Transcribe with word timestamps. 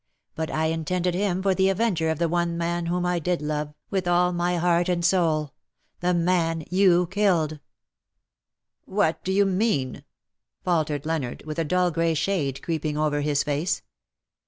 But 0.33 0.49
I 0.49 0.65
intended 0.65 1.13
him 1.13 1.43
for 1.43 1.53
the 1.53 1.69
avenger 1.69 2.09
of 2.09 2.17
that 2.17 2.29
one 2.29 2.57
man 2.57 2.87
whom 2.87 3.05
I 3.05 3.19
did 3.19 3.39
love, 3.39 3.75
with 3.91 4.07
all 4.07 4.33
my 4.33 4.57
heart 4.57 4.89
and 4.89 5.05
soul— 5.05 5.53
the 5.99 6.11
man 6.11 6.65
you 6.71 7.05
killed.''''" 7.05 7.59
What 8.85 9.23
do 9.23 9.31
you 9.31 9.45
mean 9.45 9.93
T' 9.93 10.03
faltered 10.63 11.05
Leonard, 11.05 11.45
with 11.45 11.59
a 11.59 11.63
dull 11.63 11.91
grey 11.91 12.15
shade 12.15 12.63
creeping 12.63 12.97
over 12.97 13.21
his 13.21 13.43
face. 13.43 13.83